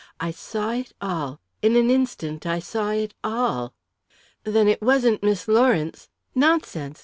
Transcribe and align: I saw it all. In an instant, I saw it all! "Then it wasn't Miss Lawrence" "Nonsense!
I 0.19 0.31
saw 0.31 0.71
it 0.71 0.93
all. 0.99 1.39
In 1.61 1.75
an 1.75 1.91
instant, 1.91 2.47
I 2.47 2.57
saw 2.57 2.89
it 2.89 3.13
all! 3.23 3.75
"Then 4.43 4.67
it 4.67 4.81
wasn't 4.81 5.21
Miss 5.21 5.47
Lawrence" 5.47 6.09
"Nonsense! 6.33 6.99